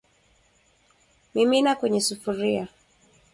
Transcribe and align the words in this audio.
mimina 1.35 1.75
kwenye 1.75 2.01
sufuria 2.01 2.67